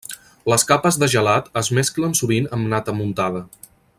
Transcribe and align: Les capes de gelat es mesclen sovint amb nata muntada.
Les 0.51 0.63
capes 0.71 0.97
de 1.03 1.09
gelat 1.15 1.51
es 1.61 1.69
mesclen 1.79 2.17
sovint 2.23 2.51
amb 2.59 2.73
nata 2.75 2.99
muntada. 3.03 3.45